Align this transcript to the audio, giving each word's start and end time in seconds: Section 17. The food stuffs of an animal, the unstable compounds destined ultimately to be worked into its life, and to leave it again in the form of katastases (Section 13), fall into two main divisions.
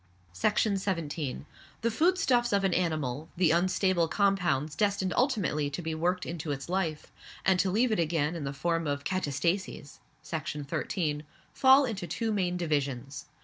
Section 0.33 0.77
17. 0.77 1.45
The 1.81 1.91
food 1.91 2.17
stuffs 2.17 2.51
of 2.51 2.63
an 2.63 2.73
animal, 2.73 3.29
the 3.37 3.51
unstable 3.51 4.07
compounds 4.07 4.73
destined 4.73 5.13
ultimately 5.15 5.69
to 5.69 5.79
be 5.83 5.93
worked 5.93 6.25
into 6.25 6.51
its 6.51 6.67
life, 6.69 7.11
and 7.45 7.59
to 7.59 7.69
leave 7.69 7.91
it 7.91 7.99
again 7.99 8.35
in 8.35 8.43
the 8.43 8.51
form 8.51 8.87
of 8.87 9.03
katastases 9.03 9.99
(Section 10.23 10.63
13), 10.63 11.21
fall 11.53 11.85
into 11.85 12.07
two 12.07 12.33
main 12.33 12.57
divisions. 12.57 13.25